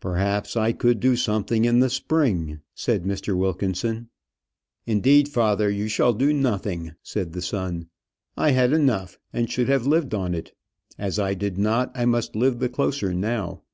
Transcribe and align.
"Perhaps 0.00 0.56
I 0.56 0.72
could 0.72 1.00
do 1.00 1.16
something 1.16 1.66
in 1.66 1.80
the 1.80 1.90
spring," 1.90 2.60
said 2.74 3.04
Mr. 3.04 3.36
Wilkinson. 3.36 4.08
"Indeed, 4.86 5.28
father, 5.28 5.68
you 5.68 5.86
shall 5.86 6.14
do 6.14 6.32
nothing," 6.32 6.92
said 7.02 7.34
the 7.34 7.42
son. 7.42 7.88
"I 8.38 8.52
had 8.52 8.72
enough, 8.72 9.18
and 9.34 9.50
should 9.52 9.68
have 9.68 9.86
lived 9.86 10.14
on 10.14 10.32
it; 10.34 10.54
as 10.96 11.18
I 11.18 11.34
did 11.34 11.58
not, 11.58 11.92
I 11.94 12.06
must 12.06 12.34
live 12.34 12.58
the 12.58 12.70
closer 12.70 13.12
now." 13.12 13.64